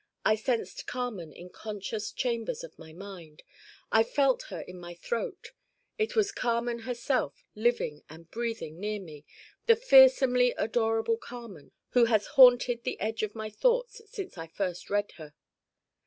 [0.25, 3.43] I sensed Carmen in conscious chambers of my Mind.
[3.91, 5.51] I felt her in my throat.
[5.99, 9.25] It was Carmen herself living and breathing near me,
[9.67, 14.89] the fearsomely adorable Carmen who has haunted the edge of my thoughts since I first
[14.89, 15.35] read her.